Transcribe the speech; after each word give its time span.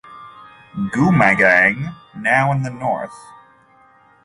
Geumgang, 0.95 1.95
now 2.15 2.51
in 2.51 2.63
the 2.63 2.71
North. 2.71 3.13